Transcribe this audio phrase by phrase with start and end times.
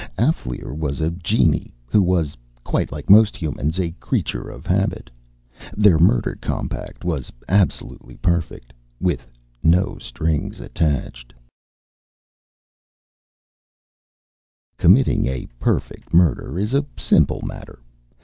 [0.17, 5.11] Alféar was a genii who was, quite like most humans, a creature of habit.
[5.77, 9.23] Their murder compact was absolutely perfect, with
[14.79, 17.77] _Committing a perfect murder is a simple matter.